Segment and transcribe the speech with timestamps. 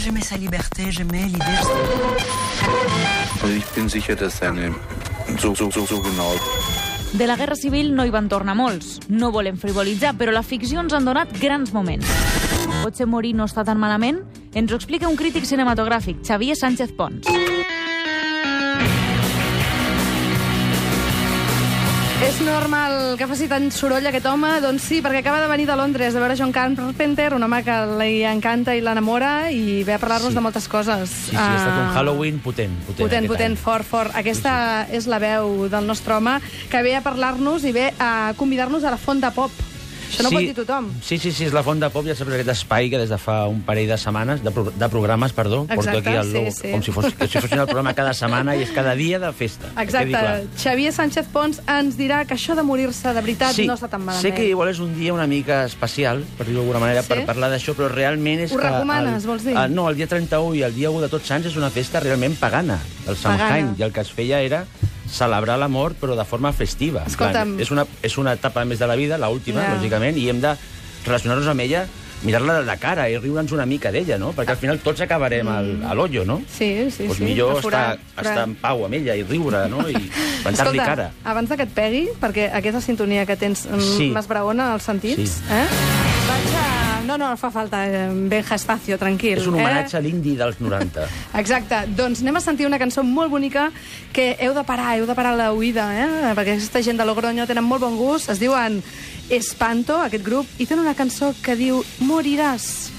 [0.00, 1.60] j'aimais sa liberté, j'aimais l'idée...
[3.42, 4.72] Also ich bin sicher, dass seine
[5.38, 6.32] so, so, so, so genau
[7.12, 9.00] De la Guerra Civil no hi van tornar molts.
[9.08, 12.06] No volem frivolitzar, però la ficció ens han donat grans moments.
[12.84, 14.22] Potser morir no està tan malament?
[14.54, 17.26] Ens ho explica un crític cinematogràfic, Xavier Sánchez Pons.
[22.44, 24.48] Normal que faci tant soroll aquest home?
[24.62, 27.76] Doncs sí, perquè acaba de venir de Londres a veure John Carpenter, un home que
[28.00, 30.34] li encanta i l'enamora, i ve a parlar-nos Sí.
[30.38, 31.10] de moltes coses.
[31.10, 32.76] Sí, sí, ha estat un Ah, Halloween potent.
[32.86, 33.56] Potent, Potent, potent, any.
[33.56, 34.12] fort, fort.
[34.16, 36.40] Aquesta és la veu del nostre home
[36.70, 39.50] que ve a parlar-nos i ve a convidar-nos a la Font de Pop.
[40.10, 40.88] Això no sí, pot dir tothom.
[41.06, 43.18] Sí, sí, sí, és la Font de Pop, ja saps aquest espai que des de
[43.20, 46.32] fa un parell de setmanes, de, pro de programes, perdó, porto Exacte, aquí el sí,
[46.34, 46.70] logo, sí.
[46.74, 49.30] com si fos, que si fos el programa cada setmana i és cada dia de
[49.32, 49.70] festa.
[49.80, 50.48] Exacte.
[50.58, 54.02] Xavier Sánchez Pons ens dirà que això de morir-se de veritat Sí, no està tan
[54.04, 54.22] malament.
[54.26, 57.08] sé que igual és un dia una mica especial, per dir-ho d'alguna manera, Sí?
[57.14, 58.66] per parlar d'això, però realment és Ho que...
[58.68, 59.56] recomanes, el, vols dir?
[59.56, 62.00] El, no, el dia 31 i el dia 1 de Tots Sants és una festa
[62.00, 63.38] realment pagana, el Pagana.
[63.48, 64.64] Samhain, i el que es feia era
[65.10, 67.04] celebrar la mort, però de forma festiva.
[67.06, 67.56] Escolta'm.
[67.56, 69.74] Plan, és, una, és una etapa més de la vida, l'última, Ja.
[69.74, 70.54] lògicament, i hem de
[71.06, 71.86] relacionar-nos amb ella
[72.22, 74.34] mirar-la de cara i riure'ns una mica d'ella, no?
[74.36, 76.42] Perquè al final tots acabarem al, a l'ollo, no?
[76.52, 77.24] Sí, sí, pues sí.
[77.24, 79.88] millor estar, estar en pau amb ella i riure, no?
[79.88, 79.94] I
[80.42, 81.10] plantar-li Escolta, cara.
[81.24, 84.10] abans de que et pegui, perquè aquesta sintonia que tens mm, Sí.
[84.12, 85.42] m'esbraona als sentits, Sí.
[85.50, 85.66] eh?
[87.10, 89.38] No, no, fa falta, eh, Benja Espacio, tranquil.
[89.40, 89.98] És un homenatge Eh?
[89.98, 91.08] a l'indi dels 90.
[91.42, 91.80] Exacte.
[91.98, 93.72] Doncs anem a sentir una cançó molt bonica
[94.14, 96.30] que heu de parar, heu de parar la oïda, eh?
[96.38, 98.30] perquè aquesta gent de Logroño tenen molt bon gust.
[98.30, 98.78] Es diuen
[99.28, 102.90] Espanto, aquest grup, i tenen una cançó que diu Moriràs.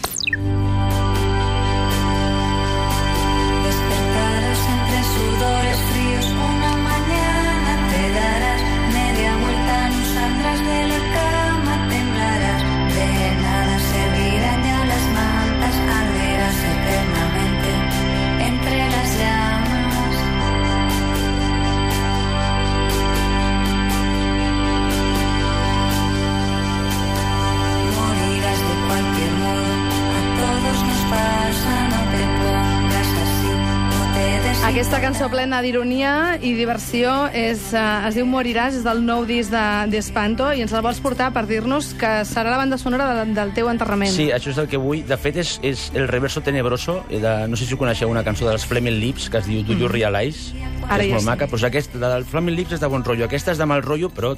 [35.11, 39.89] Cançó plena d'ironia i diversió és, uh, es diu Moriràs, és del nou disc de-
[39.91, 43.51] d'Espanto, i ens la vols portar per dir-nos que serà la banda sonora de, del
[43.51, 44.09] teu enterrament.
[44.15, 45.01] Sí, això és el que vull.
[45.03, 47.03] De fet, és, és el reverso tenebroso.
[47.09, 49.73] eh, De, no sé si coneixeu una cançó dels Flaming Lips que es diu Do
[49.73, 50.53] You Realize?
[50.55, 50.87] Mm.
[50.87, 51.27] Ara és ja molt sí.
[51.27, 51.47] maca.
[51.47, 53.25] Doncs aquesta, la del Flaming Lips és de bon rotllo.
[53.25, 54.37] Aquesta és de mal rotllo, però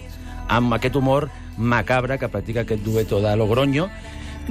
[0.50, 3.91] amb aquest humor macabre que practica aquest dueto de Logroño.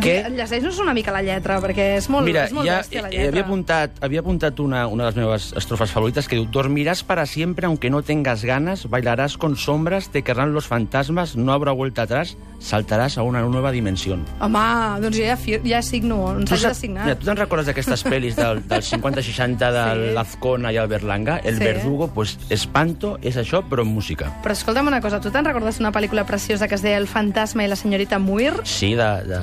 [0.01, 3.09] Que, Llegeix-nos una mica la lletra, perquè és molt, Mira, és molt ja bèstia, la
[3.09, 3.29] eh, lletra.
[3.29, 7.27] havia apuntat, havia apuntat una, una de les meves estrofes favorites que diu Dormirás para
[7.27, 12.03] siempre aunque no tengas ganas, bailarás con sombras, te querrán los fantasmas, no habrá vuelta
[12.03, 14.25] atrás, saltarás a una nueva dimensión.
[14.41, 17.05] Home, doncs ja, ja signo, ens has de signar.
[17.05, 20.15] mira, tu te'n recordes d'aquestes pel·lis del, del 50-60 de Sí.
[20.15, 21.37] l'Azcona i el Berlanga?
[21.45, 21.65] El Sí.
[21.65, 24.33] Verdugo, pues, Espanto és això, però en música.
[24.43, 27.65] Però escolta'm una cosa, tu te'n recordes una pel·lícula preciosa que es deia El fantasma
[27.65, 28.55] i la senyorita Muir?
[28.65, 29.41] Sí, de, de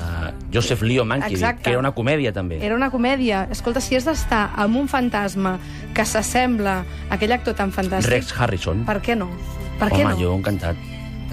[0.52, 1.62] Joseph Leo Mankiewicz, Exacte.
[1.62, 2.58] que era una comèdia, també.
[2.64, 3.46] Era una comèdia.
[3.50, 5.58] Escolta, si has d'estar amb un fantasma
[5.94, 8.10] que s'assembla a aquell actor tan fantàstic...
[8.10, 8.84] Rex Harrison.
[8.84, 9.30] Per què no?
[9.78, 10.18] Per què Home, no?
[10.20, 10.76] jo encantat.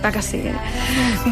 [0.04, 0.44] Va que sí.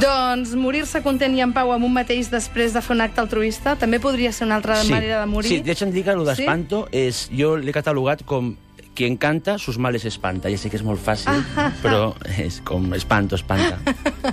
[0.01, 3.75] Doncs morir-se content i en pau amb un mateix després de fer un acte altruista
[3.79, 5.49] també podria ser una altra manera de morir.
[5.51, 6.31] Sí, deixa'm dir que el Sí?
[6.31, 7.27] d'espanto és...
[7.35, 8.55] Jo l'he catalogat com
[8.94, 10.50] quien canta, sus males espanta.
[10.50, 13.78] Ja sé que és molt fàcil, Ah, però és com espanto, espanta.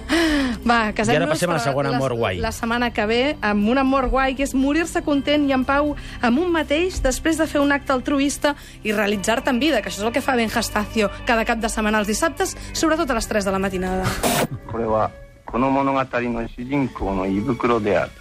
[0.67, 2.41] Va, casem-nos I ara passem a la per segona mort guai.
[2.43, 5.93] La setmana que ve amb una mort guai, que és morir-se content i en pau
[6.21, 10.01] amb un mateix després de fer un acte altruista i realitzar-te en vida, que això
[10.01, 13.27] és el que fa Ben Gestacio cada cap de setmana els dissabtes, sobretot a les
[13.27, 14.03] 3 de la matinada.
[14.67, 15.11] これは
[15.45, 18.11] この物語の主人公の胃袋である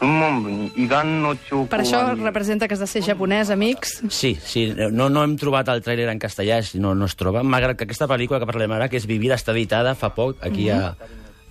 [0.00, 4.02] 墳門部に胃がんの兆候 Per això が見える representa que has de ser japonès, amics.
[4.08, 7.42] Sí, sí, no, no hem trobat el tràiler en castellà, si no, no es troba,
[7.42, 10.70] malgrat que aquesta pel·lícula que parlem ara, que és Vivir, està editada fa poc aquí
[10.72, 10.94] a,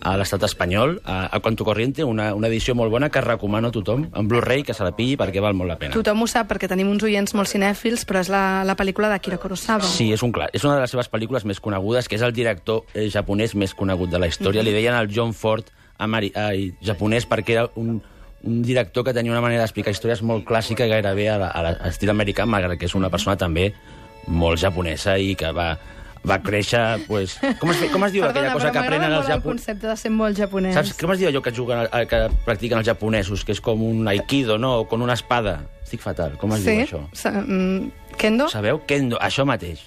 [0.02, 3.72] a l'estat espanyol, a, a Cuanto Corriente, una, una edició molt bona que recomano a
[3.72, 5.94] tothom, en Blu-ray, que se la pilli perquè val molt la pena.
[5.94, 9.38] Tothom ho sap perquè tenim uns oients molt cinèfils, però és la, la pel·lícula d'Akira
[9.38, 9.86] Kurosawa.
[9.86, 12.34] Sí, és, un clar, és una de les seves pel·lícules més conegudes, que és el
[12.34, 14.64] director eh, japonès més conegut de la història.
[14.64, 14.72] Mhm.
[14.72, 18.00] Li deien el John Ford ameri ai, japonès perquè era un,
[18.45, 22.79] un director que tenia una manera d'explicar històries molt clàssica gairebé a l'estil americà, malgrat
[22.79, 23.71] que és una persona també
[24.29, 25.79] molt japonesa i que va,
[26.25, 26.83] va créixer...
[27.09, 29.37] Pues, com, es, com es diu aquella cosa que aprenen els japonesos.
[29.37, 30.75] el concepte de ser molt japonès.
[30.77, 33.83] Saps com es diu allò que, juguen, eh, que practiquen els japonesos, que és com
[33.85, 34.81] un aikido, no?
[34.81, 35.63] O con una espada.
[35.85, 36.37] Estic fatal.
[36.41, 36.71] Com es sí?
[36.71, 37.03] diu això?
[37.13, 38.49] Sa- mm, Kendo?
[38.49, 38.81] Sabeu?
[38.89, 39.83] Kendo, això mateix.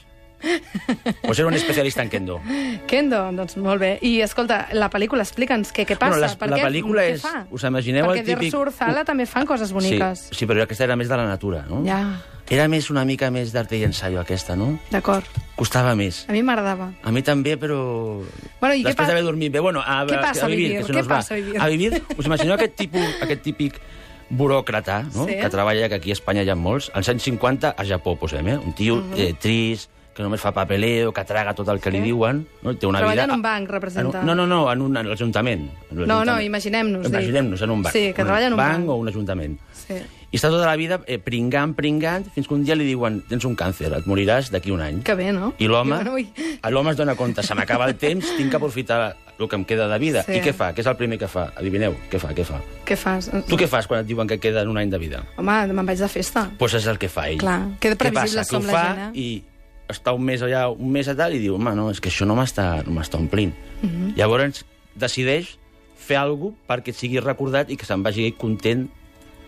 [1.21, 2.39] Pues era un especialista en kendo.
[2.87, 3.91] Kendo, doncs molt bé.
[4.05, 6.13] I, escolta, la pel·lícula, explica'ns què, què passa.
[6.19, 7.21] Bueno, la, per la què, pel·lícula què és...
[7.25, 7.45] fa?
[7.51, 8.53] Us imagineu Perquè el típic...
[8.53, 10.27] Perquè Sala també fan coses boniques.
[10.29, 11.83] Sí, sí, però aquesta era més de la natura, no?
[11.87, 12.01] Ja,
[12.47, 14.77] Era més una mica més d'arte i ensaio, aquesta, no?
[14.89, 15.25] d'acord.
[15.57, 16.21] Costava més.
[16.29, 16.93] A mi m'agradava.
[17.03, 18.21] A mi també, però...
[18.61, 19.59] Bueno, i Després pa- d'haver dormit bé.
[19.59, 20.95] Bueno, a, Què passa a vivir, a vivir?
[21.01, 21.59] Què passa a vivir?
[21.59, 23.81] A vivir, us imagineu aquest, tipus, aquest típic
[24.29, 25.25] buròcrata, no?
[25.27, 25.35] Sí.
[25.41, 28.47] que treballa, que aquí a Espanya hi ha molts, als anys 50 a Japó, posem,
[28.47, 28.57] eh?
[28.57, 29.13] Un tio Mhm.
[29.17, 32.73] eh, trist, que només fa papeleo, que traga tot el que li diuen, no?
[32.73, 33.29] Té una Treballa vida...
[33.29, 34.21] en un banc, en representa.
[34.21, 35.67] un, no, no, no, en un en l'Ajuntament.
[35.91, 37.05] En No, no, imaginem-nos.
[37.11, 37.93] Imaginem-nos en un banc.
[37.93, 38.89] Sí, que treballa en un banc.
[38.89, 39.59] o un ajuntament.
[39.77, 40.01] Sí.
[40.27, 43.45] I està tota la vida eh, pringant, pringant, fins que un dia li diuen tens
[43.47, 44.99] un càncer, et moriràs d'aquí un any.
[45.07, 45.53] Que bé, no?
[45.61, 49.55] I l'home l'home es dona compte, se m'acaba el temps, tinc que aprofitar el que
[49.55, 50.25] em queda de vida.
[50.27, 50.35] Sí.
[50.35, 50.73] I què fa?
[50.75, 51.51] Què és el primer que fa?
[51.55, 52.33] Adivineu, què fa?
[52.35, 52.59] Què fa?
[52.89, 53.29] Què fas?
[53.47, 55.21] Tu què fas quan et diuen que queden un any de vida?
[55.37, 56.47] Home, me'n vaig de festa.
[56.49, 57.39] Doncs pues és el que fa ell.
[57.39, 58.41] Clar, que de què passa?
[58.41, 59.21] Que som ho la fa gent, eh?
[59.21, 59.56] i
[59.89, 62.27] està un mes allà, un mes a tal, i diu, home, no, és que això
[62.27, 63.53] no m'està no m'està omplint.
[63.81, 64.13] Mhm.
[64.17, 64.63] Llavors
[64.95, 65.57] decideix
[65.97, 68.87] fer alguna cosa perquè sigui recordat i que se'n vagi content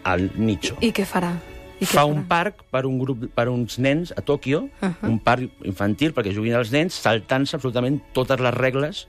[0.04, 0.78] al nicho.
[0.82, 1.36] I què farà?
[1.80, 2.10] I què fa farà?
[2.12, 4.88] un parc per, un grup, per uns nens a Tòquio, uh.
[4.88, 5.10] -huh.
[5.10, 9.08] un parc infantil perquè juguin els nens, saltant-se absolutament totes les regles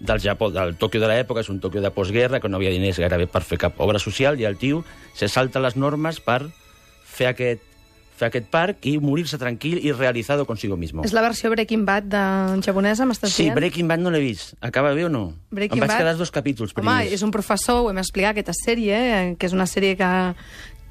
[0.00, 2.98] del Japó, del Tòquio de l'època, és un Tòquio de postguerra, que no havia diners
[2.98, 4.84] gairebé per fer cap obra social, i el tio
[5.14, 6.50] se salta les normes per
[7.04, 7.62] fer aquest,
[8.16, 11.04] fer aquest parc i morir-se tranquil i realitzado consigo mismo.
[11.04, 13.54] És la versió Breaking Bad de japonesa, m'estàs Sí, dient?
[13.56, 14.54] Breaking Bad no l'he vist.
[14.60, 15.34] Acaba bé o no?
[15.50, 15.98] Breaking em vaig Bad.
[15.98, 17.12] quedar els dos capítols Home, primers.
[17.12, 20.34] és un professor, ho hem explicat, aquesta sèrie, eh, que és una sèrie que,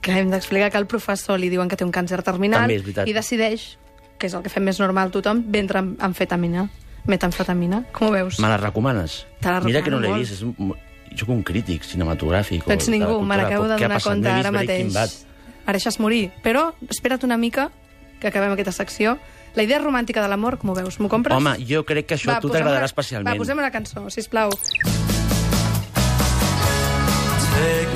[0.01, 2.83] que hem d'explicar que al professor li diuen que té un càncer terminal També és
[2.83, 3.07] veritat.
[3.07, 3.77] i decideix,
[4.19, 6.69] que és el que fem més normal tothom, vendre amfetamina.
[7.05, 7.83] Metamfetamina.
[7.93, 8.39] Com ho veus?
[8.39, 9.25] Me la recomanes?
[9.39, 10.33] Te la Mira que no l'he vist.
[10.33, 10.73] És un,
[11.15, 12.63] soc un crític cinematogràfic.
[12.65, 13.71] o Tens de la ningú, me n'acabo pop.
[13.71, 14.93] de donar compte No ara Breaking mateix.
[14.93, 15.34] Bad.
[15.65, 16.31] Mereixes morir.
[16.43, 17.69] Però espera't una mica
[18.19, 19.17] que acabem aquesta secció.
[19.55, 20.99] La idea romàntica de l'amor, com ho veus?
[20.99, 21.35] M'ho compres?
[21.37, 23.33] Home, jo crec que això a tu t'agradarà una- especialment.
[23.33, 24.49] Va, posem una cançó, sisplau.
[27.55, 27.94] Take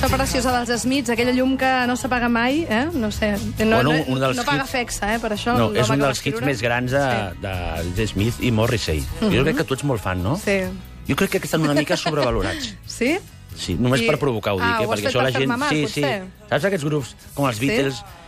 [0.00, 2.84] Cançó preciosa dels Smiths, aquella llum que no s'apaga mai, eh?
[2.94, 5.18] No sé, no, Bueno, no, un dels no paga hits- fexa, eh?
[5.18, 7.00] Per això No, és un dels hits més grans de,
[7.42, 7.54] de,
[7.96, 9.02] de Smith i Morrissey.
[9.20, 10.36] Jo crec que tu ets molt fan, no?
[10.38, 10.60] Sí.
[11.08, 12.76] Jo crec que estan una mica sobrevalorats.
[12.86, 13.16] Sí?
[13.58, 14.86] Sí, només I- per provocar ho dic, Ah, eh?
[14.86, 15.50] ho perquè això per la gent...
[15.50, 16.14] mal, sí, potser?
[16.22, 16.46] sí.
[16.48, 17.66] Saps aquests grups com els Sí?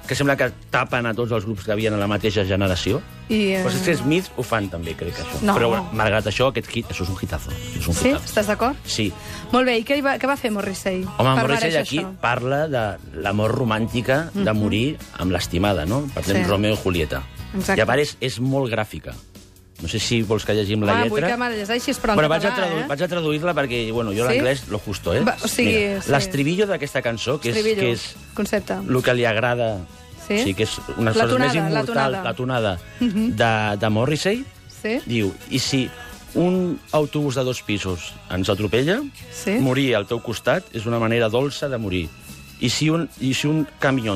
[0.08, 3.00] Que sembla que tapen a tots els grups que havien a la mateixa generació?
[3.28, 5.38] I, eh, Pues és que Smith ho fan també, crec que això.
[5.46, 5.54] No.
[5.54, 7.50] Però malgrat això, aquest hit, això és un hitazo.
[7.78, 8.08] És un Sí?
[8.08, 8.24] hitazo.
[8.26, 8.76] Estàs d'acord?
[8.84, 9.12] Sí.
[9.52, 11.04] Molt bé, i què, va, què va fer Morrissey?
[11.18, 12.10] Home, Morrissey aquí això?
[12.20, 16.00] parla de l'amor romàntica de morir amb l'estimada, no?
[16.12, 16.44] Per exemple, Mhm.
[16.46, 16.50] Sí.
[16.50, 17.22] Romeo i Julieta.
[17.54, 17.78] Exacte.
[17.78, 19.14] I a part és, és molt gràfica.
[19.80, 21.28] No sé si vols que llegim la vull lletra.
[21.32, 22.86] que me la llegeixis, però bueno, vaig, a català, tradu eh?
[22.88, 24.34] vaig a traduir-la perquè, bueno, jo Sí?
[24.34, 25.20] l'anglès lo justo, eh?
[25.24, 26.10] Va, o sigui, Mira, sí.
[26.12, 28.04] L'estribillo d'aquesta cançó, que és, que és
[28.34, 28.74] concepte.
[28.88, 29.78] el que li agrada...
[30.28, 30.38] Sí?
[30.44, 32.22] sí que és una de La les coses més tonada, la tonada.
[32.22, 34.44] la tonada, de, de Morrissey,
[34.82, 35.00] Sí?
[35.06, 35.90] diu, i si
[36.34, 39.00] un autobús de dos pisos ens atropella,
[39.32, 39.56] Sí?
[39.58, 42.08] morir al teu costat és una manera dolça de morir.
[42.60, 44.14] I si un, i si un camió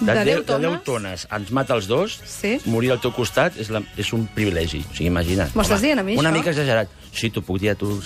[0.00, 0.82] de, De 10, deu de 10 tones?
[0.84, 2.58] tones ens mata els dos, Sí?
[2.66, 4.84] morir al teu costat és, la, és un privilegi.
[4.90, 5.54] O sigui, imagina't.
[5.56, 6.38] M'ho estàs dient a mi, Una això?
[6.38, 6.88] mica exagerat.
[7.12, 8.00] Sí, t'ho puc dir a tu.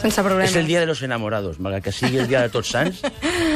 [0.00, 0.44] Sense problema.
[0.44, 3.00] És el dia de los enamorados, malgrat que sigui el dia de tots sants.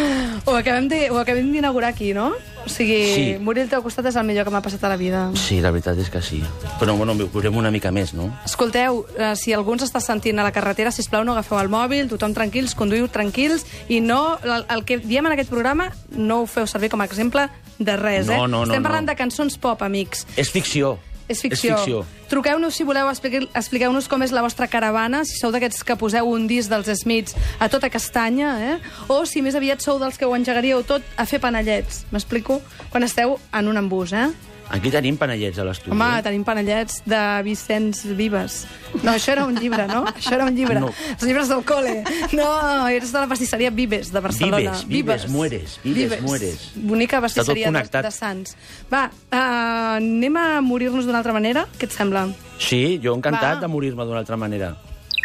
[0.51, 2.33] Ho acabem de- ho acabem d'inaugurar aquí, no?
[2.67, 3.37] O sigui, Sí.
[3.41, 5.31] morir al teu costat és el millor que m'ha passat a la vida.
[5.35, 6.43] Sí, la veritat és que sí.
[6.79, 8.37] Però, bueno, ho veurem una mica més, no?
[8.45, 11.69] Escolteu, eh, si algú ens està sentint a la carretera, si plau no agafeu el
[11.69, 16.43] mòbil, tothom tranquils, conduïu tranquils, i no, el, el que diem en aquest programa no
[16.43, 18.37] ho feu servir com a exemple de res, No, eh?
[18.37, 18.89] no, no, Estem no.
[18.89, 20.27] parlant de cançons pop, amics.
[20.37, 20.99] És ficció.
[21.31, 21.77] És ficció.
[21.77, 22.03] És ficció.
[22.31, 26.47] Truqueu-nos si voleu, expliqueu-nos com és la vostra caravana, si sou d'aquests que poseu un
[26.51, 28.77] disc dels Smiths a tota castanya, eh?
[29.11, 32.05] o si més aviat sou dels que ho engegaríeu tot a fer panellets.
[32.15, 32.61] M'explico?
[32.91, 34.29] Quan esteu en un embús, eh?
[34.71, 35.91] Aquí tenim panellets a l'estudi.
[35.91, 36.23] Home, eh?
[36.23, 38.61] tenim panellets de Vicenç Vives.
[39.03, 40.05] No, això era un llibre, no?
[40.13, 40.79] Això era un llibre.
[40.79, 40.93] No.
[41.17, 41.97] Els llibres del cole.
[42.39, 42.47] No,
[42.87, 44.61] eres de la pastisseria Vives, de Barcelona.
[44.63, 46.71] Vives, Vives, mueres, Vives, mueres.
[46.77, 48.55] Bonica pastisseria de, de Sants.
[48.93, 51.67] Va, uh, anem a morir-nos d'una altra manera?
[51.75, 52.29] Què et sembla?
[52.63, 53.61] Sí, jo encantat Va.
[53.67, 54.77] de morir-me d'una altra manera.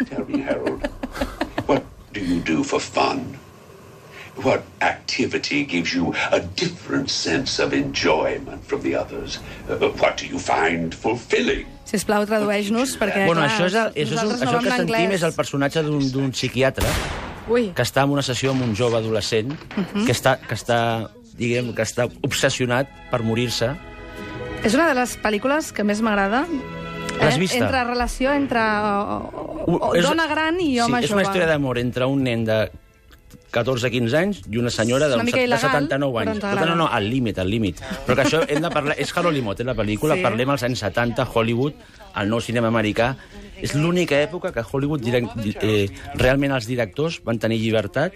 [0.09, 0.89] Tell me, Harold,
[1.69, 3.37] what do you do for fun?
[4.43, 9.39] What activity gives you a different sense of enjoyment from the others?
[9.69, 11.65] Uh, what do you find fulfilling?
[11.85, 14.91] Sisplau, tradueix-nos, perquè, bueno, clar, això, és el, això, és un, això no que sentim
[14.95, 15.13] d'anglès.
[15.19, 16.87] és el personatge d'un d'un psiquiatre
[17.47, 20.05] Ui, que està en una sessió amb un jove adolescent Mhm.
[20.05, 23.69] que, està, que està diguem, que està obsessionat per morir-se.
[24.63, 26.45] És una de les pel·lícules que més m'agrada.
[27.21, 27.57] L'has vista?
[27.63, 29.31] Entre relació entre o,
[29.67, 31.21] o, És- dona gran i home sí, és jove.
[31.21, 32.71] una història d'amor entre un nen de
[33.55, 36.43] 14-15 anys i una senyora de, Una mica de il·legal, 79 però anys.
[36.43, 37.79] ens No, no, al límit, al límit.
[38.05, 38.95] Però que això hem de parlar...
[39.00, 40.17] És Harold i Mott, eh, la pel·lícula.
[40.19, 40.25] Sí.
[40.25, 41.74] Parlem als anys 70, Hollywood,
[42.21, 43.13] el nou cinema americà.
[43.62, 45.31] És l'única època que Hollywood direct,
[45.63, 45.88] eh,
[46.19, 48.13] realment els directors van tenir llibertat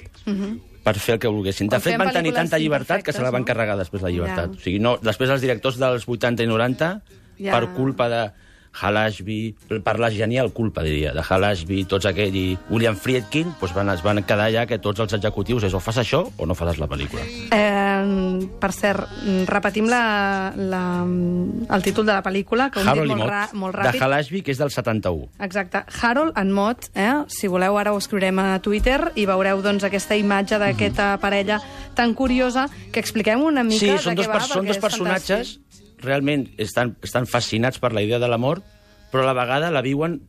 [0.83, 1.69] per fer el que volguessin.
[1.69, 1.81] De Mhm.
[1.83, 4.51] Fet, van tenir tanta llibertat que se la van carregar després la llibertat.
[4.51, 4.57] Ja.
[4.57, 7.01] O sigui, no, després els directors dels 80 i 90,
[7.37, 7.51] Ja.
[7.57, 8.31] per culpa de
[8.79, 9.39] Hal Ashby,
[9.83, 13.91] per la genial culpa, diria, de Hal Ashby, tots aquells, i William Friedkin, doncs van,
[13.93, 16.79] es van quedar ja que tots els executius és o fas això o no fas
[16.79, 17.25] la pel·lícula.
[17.55, 23.03] Eh, per cert, mm, repetim la, la, el títol de la pel·lícula, que ho hem
[23.03, 24.03] dit molt, Mott, ra, molt de ràpid.
[24.03, 25.29] Hal Ashby, que és del 71.
[25.49, 25.83] Exacte.
[26.01, 27.11] Harold and Mott, eh?
[27.27, 31.59] si voleu ara ho escriurem a Twitter i veureu doncs, aquesta imatge d'aquesta parella
[31.95, 34.79] tan curiosa que expliquem una mica Sí, de són què dos, va, per, són dos
[34.81, 35.57] personatges
[36.03, 38.63] realment estan, estan fascinats per la idea de l'amor,
[39.11, 40.21] però a la vegada la viuen,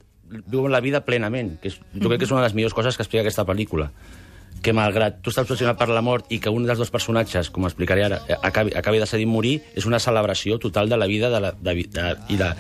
[0.47, 2.97] viuen la vida plenament, que és, jo crec que és una de les millors coses
[2.97, 3.91] que explica aquesta pel·lícula
[4.63, 7.65] que malgrat tu estàs obsessionat per la mort i que un dels dos personatges, com
[7.65, 11.41] explicaré ara, eh, acabi, acabi decidint morir, és una celebració total de la vida de
[11.41, 12.51] la, de, de, i de,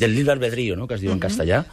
[0.00, 1.64] del libre albedrío, no?, que es diu en castellà.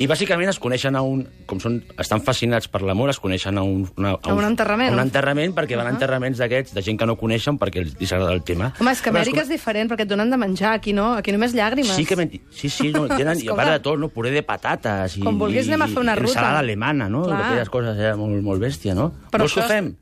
[0.00, 1.26] I bàsicament es coneixen a un...
[1.48, 3.82] Com són, estan fascinats per l'amor, es coneixen a un...
[4.00, 4.94] Una, A un enterrament.
[4.94, 7.96] A un enterrament, perquè van a enterraments d'aquests, de gent que no coneixen, perquè els,
[8.08, 8.70] agrada el tema.
[8.80, 11.10] Home, és que a es Amèrica és diferent, perquè et donen de menjar, aquí no,
[11.20, 11.92] aquí només llàgrimes.
[11.92, 12.32] Sí, que men...
[12.48, 14.08] sí, sí, no, tenen, i a part de tot, no?
[14.08, 16.32] puré de patates i, Com vulguis, anem a fer una i ruta.
[16.32, 17.26] ensalada alemana, no?
[17.28, 17.42] Clar.
[17.50, 19.10] Aquelles coses, era molt, molt bèstia, no?
[19.30, 19.92] Però Vols que ho fem?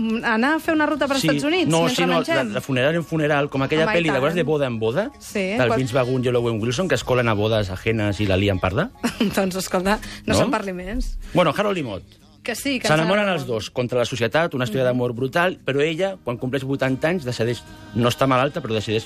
[0.00, 2.52] Mm, Anar a fer una ruta per Estats Units no, mentre sí, no, mengem?
[2.54, 5.10] de funeral en funeral, com aquella Home, pel·li, de de boda en boda?
[5.18, 8.26] Sí, Del quan- Vince Vaughn i l'Owen Wilson, que es colen a bodes ajenes i
[8.26, 8.90] la lien parda?
[9.36, 10.38] doncs, escolta, no, No?
[10.38, 11.18] se'n parli més.
[11.34, 12.04] Bueno, Harold i Mott.
[12.42, 16.14] Que sí, que S'enamoren els dos contra la societat, una història d'amor brutal, però ella,
[16.24, 17.60] quan compleix 80 anys, decideix,
[17.94, 19.04] no està malalta, però decideix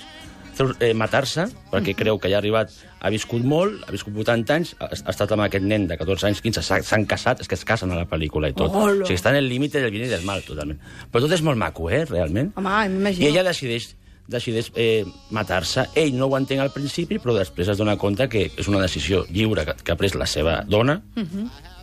[0.81, 2.71] eh, matar-se, perquè creu que ja ha arribat,
[3.01, 6.27] ha viscut molt, ha viscut 80 anys, ha, ha estat amb aquest nen de 14
[6.31, 8.71] anys, 15, s'ha- s'han casat, és que es casen a la pel·lícula i tot.
[8.75, 9.03] Hola.
[9.03, 10.79] O sigui, està en el límit del bien i del mal, totalment.
[11.11, 12.53] Però tot és molt maco, eh, realment.
[12.57, 13.25] Home, m'imagino.
[13.27, 13.95] I ella decideix
[14.27, 15.05] decideix eh,
[15.37, 15.83] matar-se.
[16.01, 19.27] Ell no ho entén al principi, però després es dona compte que és una decisió
[19.29, 21.03] lliure que, que ha pres la seva dona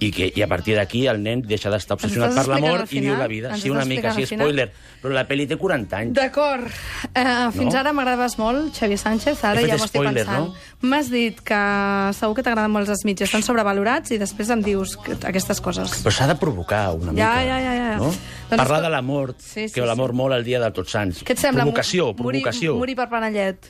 [0.02, 3.14] i, que, i a partir d'aquí el nen deixa d'estar obsessionat per l'amor i viu
[3.20, 3.52] la vida.
[3.54, 4.72] Ens Sí, una mica, sí, spoiler.
[5.02, 6.14] Però la pel·li té 40 anys.
[6.18, 6.66] D'acord.
[7.14, 7.80] Uh, fins No?
[7.80, 10.50] ara m'agradaves molt, Xavier Sánchez, ara ja m'ho estic pensant.
[10.50, 10.90] no?
[10.90, 11.60] M'has dit que
[12.18, 15.94] segur que t'agraden molt els mitjans, estan sobrevalorats i després em dius que, aquestes coses.
[16.04, 17.46] Però s'ha de provocar una Ja, mica.
[17.46, 17.92] ja, ja, ja.
[17.98, 18.10] No?
[18.50, 20.16] Doncs Parlar de l'amor, Sí, sí, que l'amor sí.
[20.18, 21.24] molt el dia de Tots Sants.
[21.24, 21.64] Què et sembla?
[21.64, 22.74] Provocació, provocació.
[22.76, 23.70] Morir, morir per Panellet.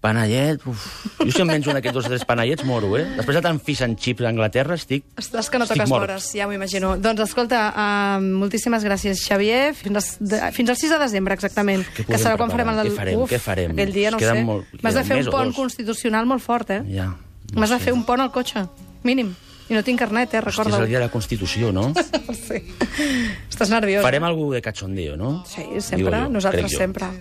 [0.00, 0.82] Panellet, uf.
[1.18, 3.02] Jo si em menjo un d'aquests dos o tres panellets moro, eh?
[3.16, 5.02] Després de tant fish and chips a Anglaterra estic...
[5.18, 6.06] Estàs que no toques mort.
[6.06, 6.92] vores, ja m'ho imagino.
[7.02, 9.72] Doncs escolta, uh, moltíssimes gràcies, Xavier.
[9.74, 11.82] Fins, a, de, fins al 6 de desembre, exactament.
[11.96, 12.84] Què que serà quan farem el...
[12.86, 13.24] Què farem?
[13.34, 13.74] Què farem?
[13.74, 14.44] Aquell dia, no ho sé.
[14.46, 16.80] molt- M'has de fer un pont constitucional molt fort, eh?
[16.94, 17.10] Ja.
[17.58, 18.68] M'has de fer un pont al cotxe,
[19.02, 19.34] mínim.
[19.68, 20.40] I no tinc carnet, eh?
[20.40, 21.90] Hòstia, és el dia de la Constitució, no?
[22.48, 22.62] Sí.
[23.50, 24.00] Estàs nerviós.
[24.06, 25.42] Farem alguna de cachondeo, no?
[25.44, 26.20] Sí, Digo sempre.
[26.22, 27.10] jo, Nosaltres sempre.